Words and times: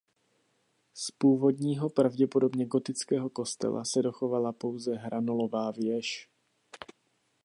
Z 0.93 1.11
původního 1.11 1.89
pravděpodobně 1.89 2.65
gotického 2.65 3.29
kostela 3.29 3.85
se 3.85 4.01
dochovala 4.01 4.51
pouze 4.53 4.95
hranolová 4.95 5.71
věž. 5.71 6.29